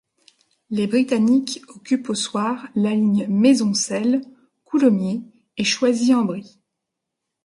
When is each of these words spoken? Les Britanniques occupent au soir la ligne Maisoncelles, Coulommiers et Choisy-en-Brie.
Les 0.71 0.87
Britanniques 0.87 1.61
occupent 1.67 2.09
au 2.09 2.15
soir 2.15 2.67
la 2.73 2.89
ligne 2.89 3.27
Maisoncelles, 3.27 4.21
Coulommiers 4.63 5.21
et 5.57 5.63
Choisy-en-Brie. 5.63 6.57